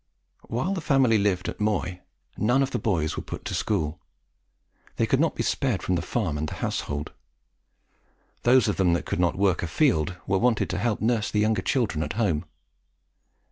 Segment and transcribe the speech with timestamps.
[0.47, 2.01] While the family lived at Moy,
[2.35, 3.99] none of the boys were put to school.
[4.95, 7.11] They could not be spared from the farm and the household.
[8.41, 11.39] Those of them that could not work afield were wanted to help to nurse the
[11.41, 12.45] younger children at home.